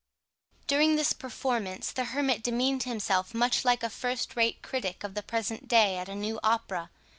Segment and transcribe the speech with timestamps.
[0.65, 5.21] During this performance, the hermit demeaned himself much like a first rate critic of the
[5.21, 6.89] present day at a new opera.